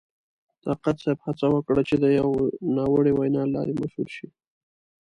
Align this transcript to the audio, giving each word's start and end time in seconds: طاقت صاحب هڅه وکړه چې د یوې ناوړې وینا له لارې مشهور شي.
طاقت 0.63 0.95
صاحب 1.03 1.19
هڅه 1.25 1.45
وکړه 1.51 1.81
چې 1.89 1.95
د 2.03 2.05
یوې 2.19 2.41
ناوړې 2.75 3.13
وینا 3.15 3.43
له 3.47 3.51
لارې 3.53 3.73
مشهور 3.81 4.07
شي. 4.15 4.27